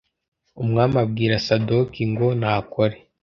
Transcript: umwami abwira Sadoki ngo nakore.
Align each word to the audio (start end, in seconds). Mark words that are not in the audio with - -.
umwami 0.63 0.95
abwira 1.03 1.43
Sadoki 1.45 2.01
ngo 2.11 2.27
nakore. 2.39 2.97